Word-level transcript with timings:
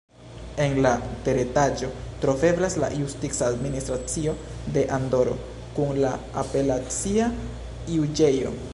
En 0.63 0.71
la 0.85 0.93
teretaĝo 1.27 1.89
troveblas 2.23 2.77
la 2.85 2.89
justica 3.01 3.45
administracio 3.55 4.35
de 4.79 4.87
Andoro 4.99 5.37
kun 5.77 6.03
la 6.07 6.17
apelacia 6.45 7.33
juĝejo. 7.99 8.61